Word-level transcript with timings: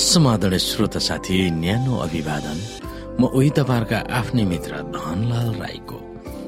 समादरणीय 0.00 0.58
श्रोता 0.58 0.98
साथी 0.98 1.36
न्यानो 1.60 1.96
अभिवादन। 2.00 2.58
म 3.20 3.28
उही 3.36 3.50
तपाईँहरूका 3.52 3.98
आफ्नै 4.16 4.44
मित्र 4.48 4.72
धनलाल 4.96 5.48
राईको। 5.60 5.98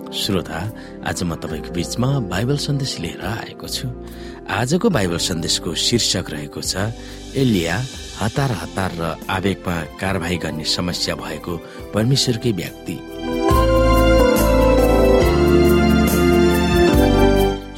श्रोता 0.08 0.60
आज 1.04 1.22
म 1.28 1.36
तपाईँको 1.36 1.70
बीचमा 1.76 2.08
बाइबल 2.32 2.56
सन्देश 2.56 2.92
लिएर 3.04 3.20
आएको 3.20 3.68
छु। 3.68 3.86
आजको 4.48 4.88
बाइबल 4.88 5.18
सन्देशको 5.28 5.74
शीर्षक 5.76 6.26
रहेको 6.32 6.60
छ 6.64 6.96
एलिया 7.36 7.76
हतार 8.24 8.50
हतार 8.62 8.90
र 8.96 9.02
आवेगमा 9.28 9.76
कारवाही 10.00 10.36
गर्ने 10.44 10.64
समस्या 10.64 11.14
भएको 11.20 11.52
परमेश्वरकै 11.92 12.52
व्यक्ति। 12.56 12.96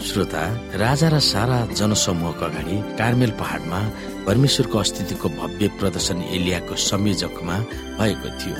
श्रोता 0.06 0.44
राजा 0.78 1.08
र 1.10 1.18
सारा 1.18 1.58
जनसमूहको 1.74 2.44
अगाडि 2.46 2.76
कार्मेल 2.98 3.30
पहाडमा 3.42 3.80
परमेश्वरको 4.26 4.78
अस्तित्वको 4.78 5.28
भव्य 5.28 5.68
प्रदर्शन 5.80 6.22
एलियाको 6.36 6.74
संयोजकमा 6.74 7.56
भएको 7.98 8.28
थियो। 8.40 8.56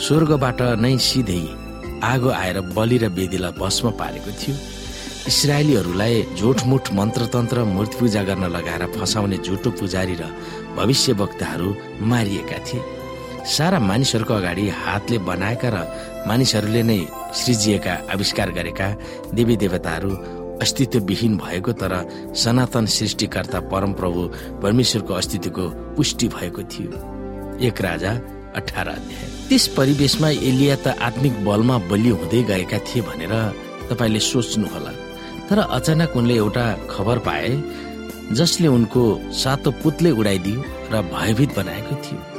स्वर्गबाट 0.00 0.60
नै 0.82 0.96
सिधै 0.98 1.42
आगो 2.02 2.30
आएर 2.30 2.60
बलि 2.76 2.98
र 2.98 3.08
वेदीलाई 3.16 3.52
भस्म 3.58 3.90
पारेको 4.00 4.30
थियो। 4.40 4.54
इसरायलीहरूलाई 5.26 6.14
झुटमुठ 6.36 6.92
मन्त्रतन्त्र 6.92 7.64
मूर्ति 7.64 7.96
पूजा 7.98 8.22
गर्न 8.28 8.44
लगाएर 8.56 8.82
फसाउने 8.96 9.36
झुटो 9.38 9.70
पुजारी 9.70 10.14
र 10.20 10.28
भविष्य 10.76 11.12
वक्ताहरू 11.12 11.68
मारिएका 12.04 12.58
थिए। 12.66 12.82
सारा 13.46 13.78
मानिसहरूको 13.80 14.34
अगाडि 14.34 14.68
हातले 14.84 15.18
बनाएका 15.28 15.68
र 15.74 15.76
मानिसहरूले 16.28 16.82
नै 16.82 17.00
सृजिएका 17.34 17.94
आविष्कार 18.12 18.50
गरेका 18.52 18.88
देवी 19.34 19.56
देवताहरू 19.56 20.10
अस्तित्वविहीन 20.62 21.36
भएको 21.36 21.72
तर 21.72 21.92
सनातन 22.36 22.86
सृष्टिकर्ता 22.86 23.60
परमप्रभु 23.72 24.22
परमेश्वरको 24.62 25.14
अस्तित्वको 25.14 25.68
पुष्टि 25.96 26.28
भएको 26.28 26.62
थियो। 26.62 26.90
एक 27.66 27.80
राजा 27.80 28.12
अठार 28.56 28.88
अध्याय। 28.88 29.28
त्यस 29.48 29.66
परिवेशमा 29.76 30.28
एलिया 30.30 30.76
त 30.76 30.94
आत्मिक 31.02 31.44
बलमा 31.44 31.78
बलियो 31.90 32.14
हुँदै 32.16 32.42
गएका 32.42 32.78
थिए 32.78 33.02
भनेर 33.02 33.34
तपाईँले 33.90 34.20
सोच्नुहोला। 34.20 34.92
तर 35.48 35.58
अचानक 35.58 36.16
उनले 36.16 36.34
एउटा 36.34 36.66
खबर 36.90 37.18
पाए 37.18 37.50
जसले 38.32 38.68
उनको 38.68 39.02
सातो 39.32 39.70
पुतले 39.82 40.10
उडाइदियो 40.10 40.60
र 40.92 41.02
भयभीत 41.12 41.56
बनाएको 41.56 41.94
थियो। 42.04 42.33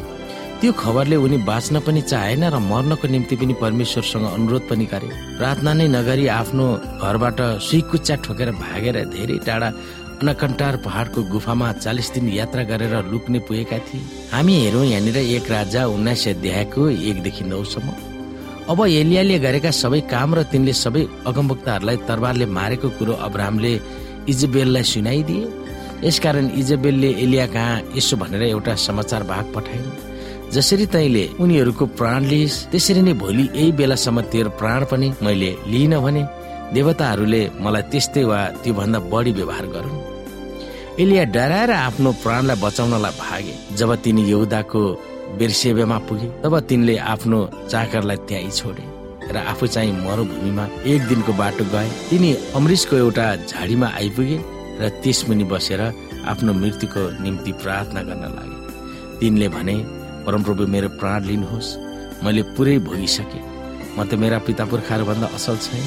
त्यो 0.61 0.71
खबरले 0.71 1.15
उनी 1.15 1.37
बाँच्न 1.43 1.79
पनि 1.85 2.01
चाहेन 2.01 2.43
र 2.47 2.57
मर्नको 2.63 3.07
निम्ति 3.07 3.35
पनि 3.35 3.53
परमेश्वरसँग 3.59 4.25
अनुरोध 4.27 4.63
पनि 4.69 4.85
गरे। 4.87 5.07
प्रार्थना 5.37 5.71
नै 5.77 5.87
नगरी 5.91 6.25
आफ्नो 6.31 6.65
घरबाट 7.03 7.39
सुइकुच्चा 7.67 8.15
ठोकेर 8.23 8.49
भागेर 8.63 8.97
धेरै 9.13 9.37
टाढा 9.45 9.69
अनकन्टार 10.15 10.75
पहाडको 10.85 11.19
गुफामा 11.27 11.67
चालिस 11.83 12.07
दिन 12.15 12.29
यात्रा 12.39 12.63
गरेर 12.71 12.95
लुक्ने 13.11 13.39
पुगेका 13.45 13.77
थिए। 13.85 14.01
हामी 14.31 14.53
हेरौँ 14.63 14.85
यहाँनिर 14.85 15.17
एक 15.17 15.51
राजा 15.51 15.81
उन्नाइस 15.91 16.27
अध्यायको 16.27 16.81
एकदेखि 17.09 17.43
नौसम्म। 17.51 17.87
अब 18.71 18.79
एलियाले 18.87 19.37
गरेका 19.45 19.71
सबै 19.75 20.01
काम 20.07 20.29
र 20.35 20.43
तिनले 20.49 20.73
सबै 20.73 21.03
अगमवक्ताहरूलाई 21.29 21.97
तरबारले 22.07 22.45
मारेको 22.57 22.89
कुरो 22.97 23.13
अब्राहमले 23.27 23.73
इजबेललाई 24.31 24.83
सुनाइदिए। 24.93 25.43
यसकारण 26.07 26.45
इजबेलले 26.61 27.09
एलिया 27.23 27.45
कहाँ 27.53 27.83
यसो 27.95 28.15
भनेर 28.17 28.43
एउटा 28.55 28.73
समाचार 28.87 29.23
भाग 29.29 29.45
पठाइन्। 29.53 30.04
जसरी 30.55 30.85
तैले 30.95 31.23
उनीहरूको 31.43 31.85
प्राण 31.99 32.25
लिइस् 32.31 32.57
त्यसरी 32.71 33.01
नै 33.07 33.13
भोलि 33.21 33.45
यही 33.45 33.71
बेलासम्म 33.79 34.21
तेरो 34.31 34.49
प्राण 34.59 34.83
पनि 34.91 35.07
मैले 35.25 35.51
लिइन 35.71 35.93
भने 36.05 36.21
देवताहरूले 36.75 37.41
मलाई 37.63 37.83
त्यस्तै 37.91 38.23
वा 38.29 38.39
त्योभन्दा 38.63 38.99
बढी 39.11 39.31
व्यवहार 39.37 39.65
गरून्। 39.73 39.99
एलिया 41.01 41.23
डराएर 41.35 41.71
आफ्नो 41.71 42.11
प्राणलाई 42.23 42.57
बचाउनलाई 42.63 43.13
भागे। 43.21 43.55
जब 43.77 43.89
तिनी 44.03 44.23
यहुदाको 44.31 44.81
बेरसेवेमा 45.37 45.97
पुगे 46.07 46.27
तब 46.43 46.53
तिनले 46.69 46.95
आफ्नो 47.13 47.39
चाकरलाई 47.71 48.17
त्यहीँ 48.27 48.51
छोडे 48.59 48.85
र 49.33 49.37
आफू 49.51 49.65
चाहिँ 49.75 49.93
मरुभूमिमा 50.05 50.65
एक 50.91 51.01
दिनको 51.09 51.33
बाटो 51.41 51.63
गए। 51.73 51.89
तिनी 52.09 52.29
अमरिसको 52.57 52.95
एउटा 53.03 53.25
झाडीमा 53.49 53.87
आइपुगे 53.99 54.37
र 54.81 54.83
त्यसमुनि 55.03 55.45
बसेर 55.51 55.81
आफ्नो 56.31 56.51
मृत्युको 56.61 57.03
निम्ति 57.23 57.51
प्रार्थना 57.61 58.01
गर्न 58.07 58.25
लागे। 58.37 58.57
तिनले 59.19 59.47
भने 59.55 59.75
परमप्रभु 60.25 60.67
मेरो 60.67 60.89
प्राण 60.99 61.23
लिनुहोस्। 61.29 61.69
मैले 62.23 62.41
पुरै 62.55 62.77
भोगिसके। 62.87 63.39
म 63.97 64.03
त 64.09 64.13
मेरा 64.21 64.37
पिता 64.47 64.63
पुर्खाहरूभन्दा 64.65 65.27
असल 65.37 65.57
छैन। 65.65 65.85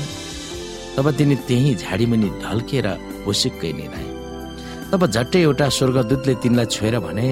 तब 0.97 1.07
तिनी 1.19 1.37
त्यही 1.49 1.75
झाडीमुनि 1.83 2.29
ढल्केर 2.43 2.87
हुसिक्कै 3.27 3.73
निधाए। 3.79 4.09
तब 4.91 5.01
झट्टै 5.07 5.41
एउटा 5.43 5.67
स्वर्गदूतले 5.69 6.35
तिनलाई 6.43 6.67
छोएर 6.75 6.99
भने 7.07 7.27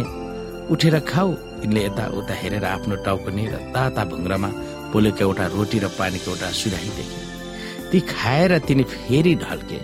उठेर 0.73 0.97
खाऊ। 1.11 1.31
तिनले 1.63 1.81
यता 1.87 2.05
उता 2.19 2.35
हेरेर 2.43 2.65
आफ्नो 2.65 2.95
टाउको 3.07 3.31
र 3.31 3.55
ताता 3.75 4.03
भुङ्ग्रामा 4.11 4.51
पोलेको 4.93 5.23
एउटा 5.27 5.45
रोटी 5.55 5.79
र 5.79 5.87
पानीको 5.99 6.31
एउटा 6.31 6.49
सुराही 6.61 6.91
देखे। 6.97 7.21
ती 7.91 7.99
खाएर 8.13 8.53
तिनी 8.67 8.85
फेरि 8.85 9.35
ढल्के। 9.45 9.79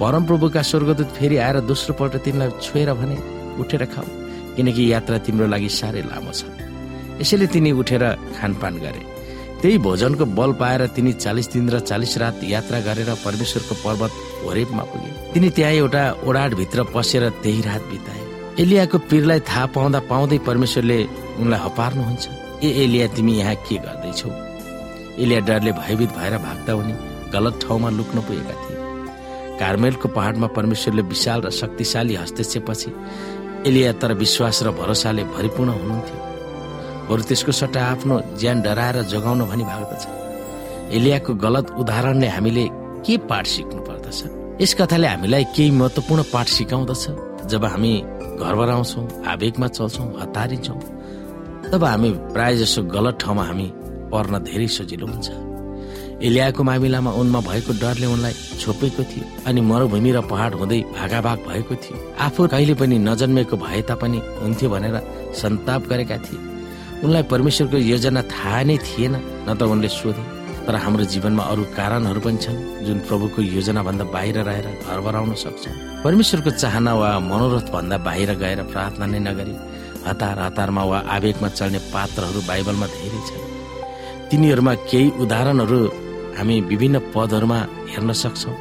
परमप्रभुका 0.00 0.62
स्वर्गदूत 0.62 1.08
फेरि 1.18 1.36
आएर 1.44 1.60
दोस्रो 1.70 1.92
पल्ट 1.98 2.14
तिनलाई 2.24 2.50
छोएर 2.60 2.92
भने 3.00 3.16
उठेर 3.60 3.84
खाऊ। 3.94 4.08
किनकि 4.56 4.82
यात्रा 4.92 5.18
तिम्रो 5.26 5.46
लागि 5.46 5.68
साह्रै 5.68 6.02
लामो 6.10 6.32
छ। 6.32 6.44
यसैले 7.20 7.46
तिनी 7.46 7.70
उठेर 7.72 8.04
खानपान 8.36 8.74
गरे। 8.84 9.02
त्यही 9.60 9.78
भोजनको 9.78 10.24
बल 10.36 10.52
पाएर 10.60 10.82
तिनी 10.92 11.12
चालिस 11.24 11.46
दिन 11.52 11.68
र 11.70 11.78
चालिस 11.80 12.12
रात 12.18 12.44
यात्रा 12.44 12.78
गरेर 12.86 13.10
परमेश्वरको 13.24 13.74
पर्वत 13.84 14.12
होरेपमा 14.44 14.84
पुगे। 14.92 15.10
तिनी 15.32 15.48
त्यहाँ 15.56 15.72
एउटा 15.72 16.02
ओडाटभित्र 16.26 16.82
पसेर 16.94 17.28
त्यही 17.42 17.60
रात 17.62 17.82
बिताए। 17.90 18.22
एलियाको 18.62 18.98
पीरलाई 19.08 19.40
थाहा 19.48 19.66
पाउँदा 19.74 20.00
पाउँदै 20.10 20.38
परमेश्वरले 20.44 20.98
उनलाई 21.40 21.60
हपार्नुहुन्छ। 21.64 22.24
ए 22.62 22.68
एलिया 22.82 23.06
तिमी 23.16 23.32
यहाँ 23.38 23.54
के 23.64 23.76
गर्दैछौ? 23.84 24.30
एलिया 25.22 25.40
डरले 25.48 25.72
भयभीत 25.72 26.10
भएर 26.18 26.34
भाग्दा 26.38 26.72
उनी 26.74 26.94
गलत 27.32 27.54
ठाउँमा 27.62 27.88
लुक्न 27.90 28.18
पुगेका 28.20 28.54
थिए। 28.62 28.76
कार्मेलको 29.58 30.08
पहाडमा 30.08 30.46
परमेश्वरले 30.54 31.02
विशाल 31.02 31.40
र 31.40 31.50
शक्तिशाली 31.50 32.14
हस्तक्षेपपछि 32.14 32.90
एलिया 33.66 33.92
तर 34.00 34.12
विश्वास 34.14 34.62
र 34.62 34.70
भरोसाले 34.80 35.24
भरिपूर्ण 35.34 35.70
हुनुहुन्थ्यो। 35.80 36.18
बरु 37.08 37.22
त्यसको 37.28 37.52
सट्टा 37.52 37.80
आफ्नो 37.84 38.14
ज्यान 38.40 38.56
डराएर 38.62 38.96
जोगाउन 39.12 39.40
भनी 39.50 39.64
भाग्दछ 39.64 40.04
एलियाको 40.96 41.32
गलत 41.44 41.66
उदाहरणले 41.80 42.28
हामीले 42.28 42.64
के 43.06 43.14
पाठ 43.28 43.46
सिक्नु 43.46 43.80
पर्दछ 43.88 44.20
यस 44.62 44.72
कथाले 44.78 45.06
हामीलाई 45.06 45.44
केही 45.56 45.70
महत्वपूर्ण 45.80 46.22
पाठ 46.32 46.46
सिकाउँदछ। 46.56 47.04
जब 47.52 47.64
हामी 47.64 47.94
घर 48.40 48.54
बराउँछौँ 48.60 49.04
आवेगमा 49.32 49.68
चल्छौँ 49.76 50.08
हतारिन्छौँ 50.20 50.80
तब 51.72 51.84
हामी 51.84 52.10
प्राय 52.34 52.56
जसो 52.56 52.82
गलत 52.96 53.18
ठाउँमा 53.20 53.44
हामी 53.44 53.68
पर्न 54.12 54.34
धेरै 54.44 54.68
सजिलो 54.76 55.06
हुन्छ। 55.06 55.28
एलियाको 56.22 56.62
मामिलामा 56.62 57.10
उनमा 57.10 57.40
भएको 57.40 57.72
डरले 57.82 58.06
उनलाई 58.06 58.34
छोपेको 58.62 59.02
थियो 59.10 59.24
अनि 59.46 59.60
मरुभूमि 59.60 60.10
र 60.12 60.20
पहाड 60.30 60.54
हुँदै 60.60 60.80
भागाभाग 60.94 61.38
भएको 61.48 61.74
थियो। 61.82 61.96
आफू 62.26 62.46
कहिले 62.54 62.74
पनि 62.80 62.96
नजन्मेको 63.08 63.56
भए 63.56 63.82
तापनि 63.88 64.18
हुन्थ्यो 64.42 64.68
भनेर 64.70 64.96
सन्ताप 65.40 65.82
गरेका 65.90 66.16
थिए। 66.24 66.38
उनलाई 67.04 67.22
परमेश्वरको 67.32 67.78
योजना 67.92 68.22
थाहा 68.32 68.62
नै 68.68 68.76
थिएन 68.78 69.14
न 69.46 69.48
त 69.58 69.62
उनले 69.66 69.88
सोधे। 69.88 70.24
तर 70.64 70.74
हाम्रो 70.80 71.04
जीवनमा 71.12 71.44
अरू 71.52 71.62
कारणहरू 71.76 72.20
पनि 72.24 72.38
छन् 72.40 72.84
जुन 72.86 72.98
प्रभुको 73.04 73.42
योजना 73.42 73.82
भन्दा 73.84 74.04
बाहिर 74.14 74.36
रहेर 74.48 74.66
घर 74.80 75.00
बराउन 75.04 75.34
सक्छौँ 75.36 75.74
परमेश्वरको 76.04 76.50
चाहना 76.62 76.92
वा 76.94 77.10
मनोरथ 77.20 77.68
भन्दा 77.68 77.96
बाहिर 78.00 78.30
गएर 78.40 78.60
प्रार्थना 78.72 79.06
नै 79.12 79.20
नगरी 79.28 79.54
हतार 80.08 80.38
हतारमा 80.38 80.82
वा 80.90 80.98
आवेगमा 81.16 81.48
चल्ने 81.58 81.78
पात्रहरू 81.92 82.40
बाइबलमा 82.48 82.86
धेरै 82.96 83.20
छन्। 83.28 83.44
तिनीहरूमा 84.30 84.74
केही 84.88 85.08
उदाहरणहरू 85.20 85.80
हामी 86.36 86.60
विभिन्न 86.60 86.98
पदहरूमा 87.14 87.58
हेर्न 87.90 88.12
सक्छौँ। 88.12 88.56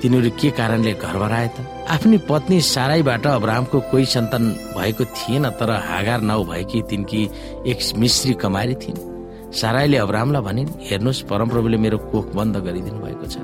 तिनीहरू 0.00 0.30
के 0.40 0.50
कारणले 0.50 0.92
घर 0.94 1.16
बराए 1.18 1.48
त? 1.48 1.56
आफ्नी 1.90 2.18
पत्नी 2.24 2.60
साराईबाट 2.64 3.26
अब्राहमको 3.26 3.80
कोही 3.90 4.04
सन्तान 4.06 4.44
भएको 4.76 5.04
थिएन 5.04 5.44
तर 5.60 5.70
हागार 5.70 6.20
नाउ 6.20 6.44
भएकी 6.44 6.82
तिनकी 6.88 7.22
एक 7.66 7.78
मिश्री 7.98 8.32
कमारी 8.40 8.74
थिइन्। 8.74 9.52
साराईले 9.52 9.96
अब्राहमलाई 9.96 10.42
भनिन् 10.42 10.68
हेर्नुहोस् 10.88 11.26
परमप्रभुले 11.26 11.76
मेरो 11.76 11.98
कोख 12.08 12.26
बन्द 12.34 12.56
गरिदिनु 12.64 12.98
भएको 13.04 13.26
छ। 13.26 13.36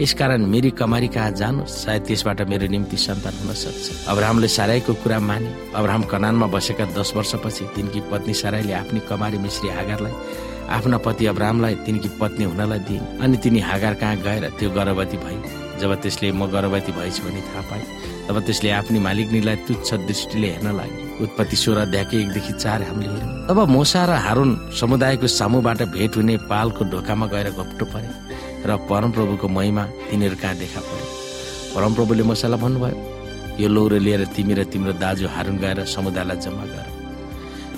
यसकारण 0.00 0.42
मेरी 0.50 0.70
कमारी 0.74 1.08
कहाँ 1.08 1.30
जानुहोस्? 1.30 1.76
सायद 1.84 2.02
त्यसबाट 2.02 2.40
मेरो 2.48 2.66
निम्ति 2.66 2.96
सन्तान 2.96 3.34
हुन 3.38 3.54
सक्छ। 3.54 4.08
अब्राहमले 4.08 4.48
साराईको 4.48 4.92
कुरा 5.04 5.18
माने। 5.20 5.50
अब्राहम 5.76 6.02
कनानमा 6.10 6.46
बसेका 6.48 6.84
दस 6.96 7.12
वर्षपछि 7.16 7.64
तिनकी 7.76 8.00
पत्नी 8.10 8.34
साराईले 8.34 8.72
आफ्नी 8.72 9.00
कमारी 9.06 9.38
मिश्री 9.38 9.68
हागारलाई 9.68 10.12
आफ्ना 10.70 10.98
पति 11.04 11.26
अब्राहमलाई 11.26 11.74
तिनकी 11.86 12.08
पत्नी 12.20 12.44
हुनलाई 12.44 12.78
दिइन्। 12.88 13.20
अनि 13.22 13.36
तिनी 13.36 13.60
हागार 13.60 13.94
कहाँ 14.00 14.16
गएर 14.16 14.48
त्यो 14.58 14.70
गर्भवती 14.70 15.16
भई 15.24 15.36
जब 15.80 15.94
त्यसले 16.02 16.32
म 16.32 16.46
गर्भवती 16.46 16.92
भएछु 16.92 17.22
भने 17.24 17.40
थाहा 17.40 17.62
पाए 17.70 17.84
तब 18.28 18.36
त्यसले 18.46 18.70
आफ्नी 18.70 18.98
मालिकनीलाई 18.98 19.56
तुच्छ 19.68 19.94
दृष्टिले 20.08 20.48
हेर्न 20.50 20.68
लागे 20.76 21.02
उत्पत्ति 21.24 21.56
सोह्र 21.56 21.78
अध्यायको 21.78 22.16
एकदेखि 22.16 22.52
चार 22.52 22.82
हामीले 22.82 23.10
हेर्यौँ 23.10 23.46
तब 23.48 23.58
मोसा 23.68 24.04
र 24.06 24.10
हारुन 24.24 24.50
समुदायको 24.80 25.26
सामुबाट 25.26 25.82
भेट 25.94 26.16
हुने 26.16 26.36
पालको 26.48 26.84
ढोकामा 26.92 27.26
गएर 27.26 27.50
घप्टो 27.50 27.84
परे 27.92 28.08
र 28.64 28.76
परमप्रभुको 28.88 29.48
महिमा 29.48 29.84
तिनीहरू 30.10 30.36
कहाँ 30.42 30.56
देखा 30.56 30.80
परे? 30.80 31.04
परमप्रभुले 31.74 32.22
मोसालाई 32.22 32.60
भन्नुभयो 32.62 32.96
यो 33.60 33.68
लौरो 33.68 33.98
लिएर 33.98 34.24
तिमी 34.34 34.54
र 34.54 34.64
तिम्रो 34.72 34.92
दाजु 35.02 35.28
हारुन 35.28 35.56
गएर 35.58 35.84
समुदायलाई 35.84 36.38
जम्मा 36.38 36.64
गर। 36.72 36.93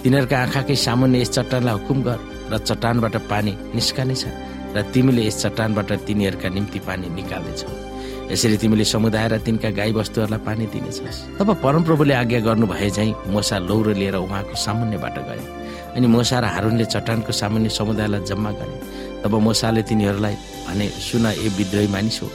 तिनीहरूका 0.07 0.39
आँखाकै 0.39 0.75
सामुन्ने 0.87 1.19
यस 1.19 1.31
चट्टानलाई 1.35 1.75
हुकुम 1.83 1.99
गर 2.07 2.19
र 2.47 2.55
चट्टानबाट 2.63 3.17
पानी 3.27 3.53
निस्कनेछ 3.75 4.23
र 4.71 4.79
तिमीले 4.95 5.23
यस 5.27 5.37
चट्टानबाट 5.43 5.91
तिनीहरूका 6.07 6.49
निम्ति 6.55 6.79
पानी 6.87 7.07
निकाल्नेछौ। 7.11 7.71
यसरी 8.31 8.57
तिमीले 8.63 8.85
समुदाय 8.87 9.27
र 9.27 9.35
तिनका 9.43 9.71
गाई 9.75 9.91
वस्तुहरूलाई 9.99 10.41
पानी 10.47 10.65
दिनेछस्। 10.71 11.43
तब 11.43 11.49
परमप्रभुले 11.59 12.15
आज्ञा 12.23 12.41
गर्नु 12.47 12.67
भए 12.71 12.91
झै 12.95 13.11
मोसा 13.35 13.59
लौरो 13.67 13.93
लिएर 13.99 14.17
उहाँको 14.23 14.55
सामुन्यबाट 14.55 15.17
गए। 15.27 15.43
अनि 15.99 16.07
मोसा 16.07 16.39
र 16.39 16.45
हारुनले 16.55 16.87
चट्टानको 16.87 17.33
सामुन्य 17.35 17.69
समुदायलाई 17.75 18.23
जम्मा 18.31 18.51
गरे। 18.63 18.75
तब 19.27 19.35
मोसाले 19.43 19.83
तिनीहरूलाई 19.91 20.35
भने 20.71 20.87
सुन 21.03 21.27
ए 21.35 21.51
विद्रोही 21.59 21.89
मानिस 21.91 22.23
हो 22.23 22.31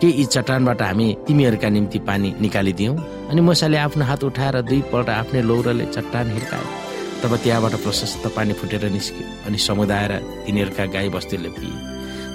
के 0.00 0.08
यी 0.08 0.24
चट्टानबाट 0.32 0.80
हामी 0.82 1.06
तिमीहरूका 1.28 1.68
निम्ति 1.76 1.98
पानी 2.08 2.28
निकालिदियौँ? 2.40 2.96
अनि 3.28 3.40
मोसाले 3.40 3.76
आफ्नो 3.84 4.04
हात 4.04 4.24
उठाएर 4.24 4.56
दुईपल्ट 4.64 5.08
आफ्नै 5.12 5.42
लौरोले 5.44 5.84
चट्टान 5.92 6.32
हिर्कायो। 6.32 6.85
तब 7.22 7.32
त्यहाँबाट 7.42 7.74
प्रशस्त 7.84 8.24
पानी 8.36 8.52
फुटेर 8.60 8.84
निस्क्यो 8.90 9.24
अनि 9.46 9.58
समुदाय 9.58 10.06
र 10.10 10.12
तिनीहरूका 10.46 10.84
गाई 10.94 11.08
बस्तीले 11.08 11.50
पिए। 11.56 11.74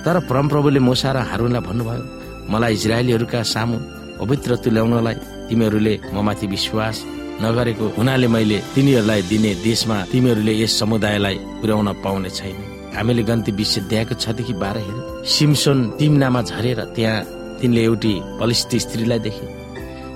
तर 0.03 0.15
परमप्रभुले 0.29 0.79
मोसा 0.79 1.11
र 1.11 1.17
हारुनलाई 1.29 1.61
भन्नुभयो 1.67 2.03
मलाई 2.51 2.73
इजरायलीहरूका 2.73 3.41
सामु 3.53 3.77
पवित्र 4.19 4.55
तुल्याउनलाई 4.63 5.15
तिमीहरूले 5.49 5.93
ममाथि 6.13 6.47
विश्वास 6.47 6.97
नगरेको 7.41 7.85
हुनाले 7.97 8.27
मैले 8.27 8.57
तिनीहरूलाई 8.73 9.21
दिने 9.31 9.51
देशमा 9.63 9.97
तिमीहरूले 10.11 10.53
यस 10.61 10.79
समुदायलाई 10.79 11.37
पुर्याउन 11.61 11.89
पाउने 12.03 12.29
छैन। 12.29 12.57
हामीले 12.95 13.23
गन्ती 13.23 13.51
विषय 13.57 13.81
दिएको 13.89 14.13
छदेखि 14.23 14.53
बाह्र 14.61 14.77
हेर 14.85 14.97
सिमसोन 15.33 15.79
तिम्नामा 15.97 16.41
झरेर 16.41 16.79
त्यहाँ 16.95 17.25
तिनले 17.61 17.81
एउटी 17.83 18.13
बलिष्ठ 18.39 18.75
स्त्रीलाई 18.83 19.19
देखे। 19.25 19.47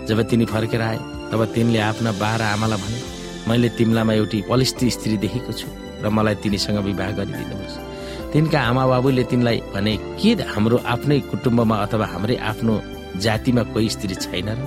जब 0.07 0.21
तिनी 0.29 0.45
फर्केर 0.45 0.81
आए 0.81 0.97
तब 1.31 1.45
तिनले 1.55 1.79
आफ्ना 1.89 2.11
बाह्र 2.21 2.41
आमालाई 2.53 2.79
भने 2.83 2.99
मैले 3.47 3.69
तिमीलामा 3.77 4.13
एउटी 4.13 4.39
बलिष्ठ 4.49 4.79
स्त्री 4.95 5.17
देखेको 5.23 5.51
छु 5.53 5.67
र 6.03 6.09
मलाई 6.09 6.35
तिनीसँग 6.43 6.77
विवाह 6.89 7.09
गरिदिनुहोस्। 7.17 7.75
तिनका 8.33 8.59
आमा 8.59 8.83
बाबुले 8.91 9.23
तिनलाई 9.31 9.57
भने 9.73 9.93
के 10.19 10.31
हाम्रो 10.53 10.77
आफ्नै 10.83 11.19
कुटुम्बमा 11.29 11.75
अथवा 11.85 12.05
हाम्रै 12.13 12.35
आफ्नो 12.51 12.73
जातिमा 13.23 13.63
कोही 13.73 13.89
स्त्री 13.95 14.15
छैन 14.15 14.49
र? 14.49 14.59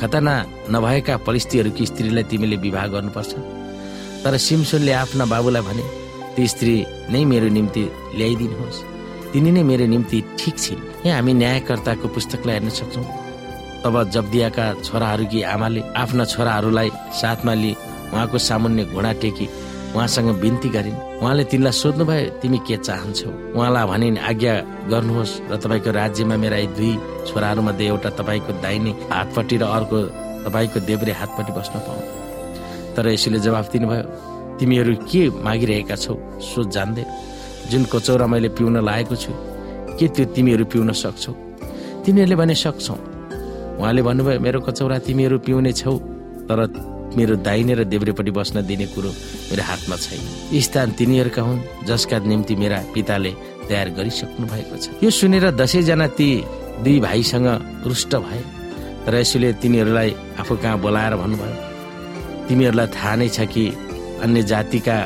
खतना 0.00 0.34
नभएका 0.70 1.14
पलिस्तीहरूकी 1.26 1.84
स्त्रीलाई 1.86 2.24
तिमीले 2.30 2.56
विवाह 2.66 2.86
गर्नुपर्छ। 2.94 3.32
तर 4.22 4.36
सिमसोनले 4.36 4.92
आफ्ना 4.92 5.24
बाबुलाई 5.32 5.62
भने 5.62 5.84
ती 6.34 6.46
स्त्री 6.46 6.74
नै 7.10 7.24
मेरो 7.24 7.48
निम्ति 7.48 7.82
ल्याइदिनुहोस्। 8.18 8.78
तिनी 9.32 9.50
नै 9.56 9.62
मेरो 9.62 9.86
निम्ति 9.94 10.18
ठिक 10.38 10.56
छिन्। 10.58 10.82
यहाँ 11.06 11.16
हामी 11.18 11.32
न्यायकर्ताको 11.34 12.06
पुस्तकलाई 12.14 12.54
हेर्न 12.54 12.68
सक्छौँ। 12.78 13.06
तब 13.82 13.94
जब्दियाका 14.10 14.64
छोराहरूकी 14.84 15.40
आमाले 15.54 15.80
आफ्ना 15.96 16.24
छोराहरूलाई 16.24 16.90
साथमा 17.20 17.54
लिई 17.54 17.74
उहाँको 18.12 18.38
सामुन्य 18.38 18.84
घोडा 18.94 19.12
टेकी 19.22 19.46
उहाँसँग 19.94 20.28
बिन्ती 20.40 20.68
गरिन्। 20.68 20.98
उहाँले 21.20 21.44
तिनलाई 21.50 21.72
सोध्नुभयो 21.72 22.30
तिमी 22.40 22.58
के 22.66 22.76
चाहन्छौ? 22.76 23.30
उहाँलाई 23.56 23.84
भनिन् 23.88 24.18
आज्ञा 24.30 24.54
गर्नुहोस् 24.92 25.34
र 25.50 25.56
तपाईँको 25.56 25.90
राज्यमा 26.00 26.36
मेरा 26.36 26.58
दुई 26.76 26.92
छोराहरूमध्ये 27.28 27.86
एउटा 27.88 28.10
तपाईँको 28.20 28.52
दाहिने 28.64 28.90
हातपट्टि 29.12 29.56
र 29.56 29.64
अर्को 29.64 29.98
तपाईँको 30.44 30.78
देब्रे 30.88 31.12
हातपट्टि 31.20 31.52
बस्न 31.56 31.74
पाऊ। 31.86 32.00
तर 32.94 33.08
यसैले 33.08 33.38
जवाफ 33.40 33.66
दिनुभयो 33.72 34.02
तिमीहरू 34.58 34.94
के 35.08 35.22
मागिरहेका 35.46 35.96
छौ 35.96 36.14
सो 36.42 36.60
जान्दै। 36.74 37.04
जुन 37.70 37.82
कचौरा 37.92 38.26
मैले 38.26 38.48
पिउन 38.56 38.76
लागेको 38.84 39.16
छु 39.16 39.32
के 39.98 40.06
त्यो 40.14 40.24
तिमीहरू 40.36 40.64
पिउन 40.72 40.92
सक्छौ? 40.92 41.32
तिनीहरूले 42.04 42.36
भने 42.36 42.54
सक्छौ। 42.54 42.94
उहाँले 43.80 44.02
भन्नुभयो 44.02 44.40
मेरो 44.40 44.58
कचौरा 44.66 44.98
तिमीहरू 45.06 45.38
पिउने 45.46 45.72
छौ 45.72 45.94
तर 46.48 46.58
मेरो 47.16 47.34
दाहिने 47.46 47.74
र 47.74 47.84
देब्रेपट्टि 47.84 48.30
बस्न 48.30 48.66
दिने 48.66 48.86
कुरो 48.94 49.10
मेरो 49.48 49.62
हातमा 49.62 49.96
छैन। 49.96 50.22
स्थान 50.60 50.88
तिनीहरूका 50.98 51.42
हुन् 51.42 51.60
जसका 51.88 52.18
निम्ति 52.30 52.54
मेरा 52.56 52.78
पिताले 52.94 53.32
तयार 53.68 53.88
गरिसक्नु 53.96 54.46
भएको 54.46 54.76
छ। 54.76 54.84
यो 55.02 55.10
सुनेर 55.10 55.50
दसैँजना 55.56 56.06
ती 56.18 56.28
दुई 56.84 56.98
भाइसँग 57.00 57.48
रुष्ट 57.86 58.12
भए 58.16 58.42
र 59.08 59.14
यसैले 59.20 59.52
तिनीहरूलाई 59.62 60.10
आफू 60.40 60.54
कहाँ 60.62 60.78
बोलाएर 60.78 61.14
भन्नुभयो 61.16 61.56
तिमीहरूलाई 62.48 62.86
थाहा 62.92 63.14
नै 63.16 63.28
छ 63.28 63.38
कि 63.52 63.64
अन्य 64.24 64.42
जातिका 64.50 64.96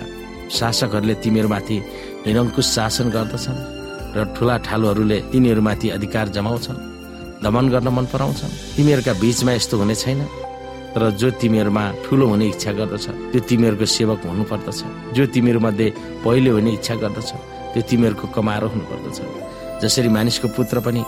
शासकहरूले 0.50 1.14
तिमीहरूमाथि 1.22 1.76
निरङ्कुश 2.26 2.66
शासन 2.76 3.06
गर्दछन् 3.14 3.60
र 4.16 4.18
ठुला 4.36 4.56
ठालुहरूले 4.66 5.18
तिनीहरूमाथि 5.32 5.88
अधिकार 5.96 6.28
जमाउँछन् 6.36 6.82
दमन 7.42 7.66
गर्न 7.72 7.88
मन 7.88 8.06
पराउँछन् 8.12 8.56
तिमीहरूका 8.76 9.12
बीचमा 9.22 9.52
यस्तो 9.52 9.74
हुने 9.78 9.94
छैन। 9.94 10.20
तर 10.94 11.10
जो 11.20 11.30
तिमीहरूमा 11.40 11.84
ठुलो 12.04 12.26
हुने 12.28 12.46
इच्छा 12.52 12.72
गर्दछ 12.78 13.06
त्यो 13.32 13.40
तिमीहरूको 13.48 13.86
सेवक 13.96 14.26
हुनु 14.26 14.44
पर्दछ 14.50 14.80
जो 15.16 15.26
तिमीहरू 15.34 15.60
मध्ये 15.66 15.86
पहिलो 16.24 16.50
हुने 16.56 16.70
इच्छा 16.78 16.94
गर्दछ 17.02 17.30
त्यो 17.72 17.82
तिमीहरूको 17.90 18.26
कमारो 18.36 18.68
हुनु 18.72 18.84
पर्दछ 18.90 19.18
जसरी 19.82 20.08
मानिसको 20.16 20.48
पुत्र 20.56 20.80
पनि 20.86 21.02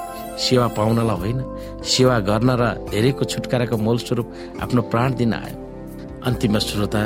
सेवा 0.44 0.66
पाउनलाई 0.78 1.16
होइन 1.20 1.38
सेवा 1.86 2.18
गर्न 2.28 2.50
र 2.60 2.64
धेरैको 2.90 3.24
छुटकाराको 3.32 3.76
मूल 3.76 3.98
स्वरूप 3.98 4.26
आफ्नो 4.62 4.82
प्राण 4.90 5.14
दिन 5.14 5.34
आयो। 5.34 5.56
अन्तिम 6.26 6.58
श्रोता 6.58 7.02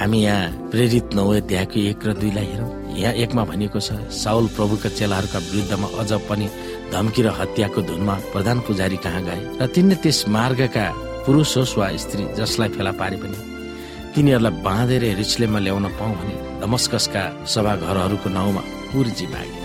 हामी 0.00 0.18
यहाँ 0.22 0.70
प्रेरित 0.70 1.14
नौ 1.14 1.28
त्यहाँको 1.50 1.78
एक 1.90 2.06
र 2.06 2.12
दुईलाई 2.16 2.46
हेरौँ। 2.52 2.70
यहाँ 2.96 3.12
एकमा 3.22 3.44
भनिएको 3.44 3.80
छ 3.80 3.92
साउल 4.16 4.46
प्रभुका 4.56 4.88
चेलाहरूका 4.96 5.38
विरुद्धमा 5.50 5.88
अझ 6.00 6.12
पनि 6.24 6.46
धम्की 6.92 7.22
र 7.22 7.28
हत्याको 7.40 7.80
धुनमा 7.82 8.14
प्रधान 8.32 8.60
पुजारी 8.64 8.96
कहाँ 9.04 9.22
गए? 9.28 9.40
र 9.60 9.66
तिनले 9.74 9.94
त्यस 10.00 10.24
मार्गका 10.28 10.86
पुरुष 11.26 11.56
होस् 11.56 11.76
वा 11.78 11.86
स्त्री 11.96 12.24
जसलाई 12.34 12.68
फेला 12.68 12.92
पारे 12.92 13.16
पनि 13.16 13.38
तिनीहरूलाई 14.14 14.62
बाँधेर 14.62 15.04
रिचलेमा 15.16 15.58
ल्याउन 15.58 15.86
पाऊ 16.00 16.12
भने 16.14 16.34
दमस्कसका 16.60 17.22
सभाघरहरूको 17.46 18.28
नाउँमा 18.28 18.62
पुर्जी 18.90 19.26
मागे। 19.26 19.58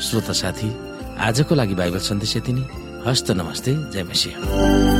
श्रोता 0.00 0.32
साथी 0.32 0.68
आजको 1.18 1.54
लागि 1.54 1.74
बाइबल 1.74 1.98
सन्देश 1.98 2.36
यति 2.36 2.52
नै। 2.52 2.64
हस्त 3.06 3.30
नमस्ते 3.30 3.72
जय 3.92 4.02
मसिंह। 4.02 4.93